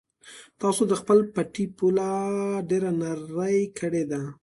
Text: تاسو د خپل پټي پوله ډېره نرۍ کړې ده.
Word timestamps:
تاسو 0.61 0.81
د 0.87 0.93
خپل 1.01 1.19
پټي 1.33 1.65
پوله 1.77 2.09
ډېره 2.69 2.91
نرۍ 3.01 3.59
کړې 3.79 4.03
ده. 4.11 4.21